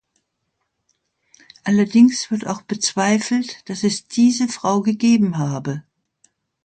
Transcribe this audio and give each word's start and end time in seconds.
Allerdings 1.63 2.31
wird 2.31 2.47
auch 2.47 2.63
bezweifelt, 2.63 3.69
dass 3.69 3.83
es 3.83 4.07
diese 4.07 4.47
Frau 4.47 4.81
gegeben 4.81 5.37
habe. 5.37 5.83